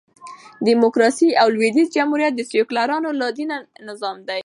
[0.67, 3.55] ډيموکراسي او لوېدیځ جمهوریت د سیکولرانو لا دینه
[3.87, 4.39] نظام دئ.